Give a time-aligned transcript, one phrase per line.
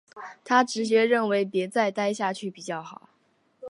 [0.43, 3.07] 她直觉认为別再待下去比较好